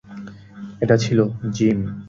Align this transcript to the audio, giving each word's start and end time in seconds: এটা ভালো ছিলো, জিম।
এটা 0.81 0.95
ভালো 0.95 1.03
ছিলো, 1.03 1.25
জিম। 1.51 1.79